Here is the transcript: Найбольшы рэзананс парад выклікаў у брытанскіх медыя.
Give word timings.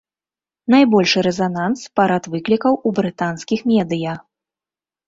Найбольшы 0.73 1.17
рэзананс 1.27 1.79
парад 2.01 2.23
выклікаў 2.37 2.73
у 2.87 2.97
брытанскіх 3.03 3.59
медыя. 3.75 4.21